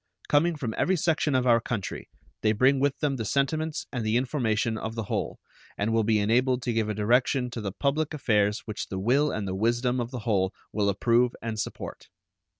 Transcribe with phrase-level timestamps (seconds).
[0.29, 2.09] Coming from every section of our country,
[2.41, 5.39] they bring with them the sentiments and the information of the whole,
[5.77, 9.29] and will be enabled to give a direction to the public affairs which the will
[9.29, 12.09] and the wisdom of the whole will approve and support.